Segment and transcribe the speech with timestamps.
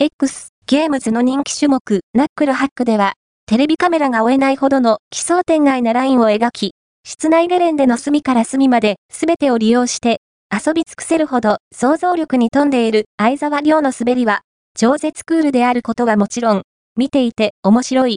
[0.00, 3.14] X、ゲームズの人気種目、ナックルハックでは、
[3.46, 6.74] テレビカメラが追えないほどの奇想天外なラインを描き、
[7.04, 10.20] 室内ゲレンデの隅から隅まで全てを利用して
[10.52, 14.42] 遊び尽くせるほど想像力に富んでいる相沢亮の滑りは
[14.78, 16.62] 超絶クールであることはもちろん、
[16.94, 18.16] 見ていて面白い。